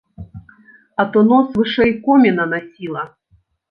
А 1.03 1.05
то 1.13 1.23
нос 1.29 1.47
вышэй 1.59 1.95
коміна 2.09 2.43
насіла! 2.59 3.03